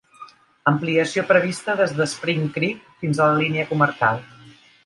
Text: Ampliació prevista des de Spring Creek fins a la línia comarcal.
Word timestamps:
Ampliació 0.71 1.25
prevista 1.33 1.77
des 1.83 1.93
de 1.99 2.09
Spring 2.15 2.49
Creek 2.57 2.91
fins 3.05 3.21
a 3.27 3.31
la 3.33 3.39
línia 3.45 3.71
comarcal. 3.75 4.27